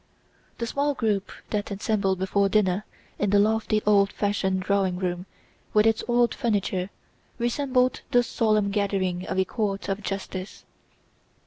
[0.57, 2.85] The small group that assembled before dinner
[3.19, 5.27] in the lofty old fashioned drawing room
[5.75, 6.89] with its old furniture
[7.37, 10.65] resembled the solemn gathering of a court of justice.